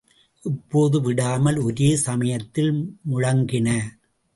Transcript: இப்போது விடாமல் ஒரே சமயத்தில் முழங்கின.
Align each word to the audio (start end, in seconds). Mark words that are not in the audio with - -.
இப்போது 0.43 1.01
விடாமல் 1.01 1.57
ஒரே 1.57 1.95
சமயத்தில் 1.95 2.73
முழங்கின. 3.11 3.69